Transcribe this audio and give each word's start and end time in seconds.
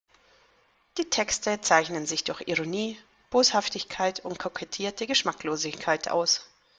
Die 0.97 1.11
Texte 1.11 1.61
zeichnen 1.61 2.07
sich 2.07 2.23
durch 2.23 2.47
Ironie, 2.47 2.97
Boshaftigkeit 3.29 4.19
und 4.21 4.39
kokettierte 4.39 5.05
Geschmacklosigkeit 5.05 6.09
aus. 6.09 6.49